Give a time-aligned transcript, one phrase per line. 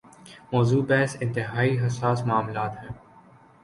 [0.53, 2.89] موضوع بحث انتہائی حساس معاملات ہیں۔